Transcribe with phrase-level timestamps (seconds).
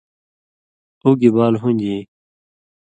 [1.03, 1.99] اُو گی بال ہُون٘دی یی!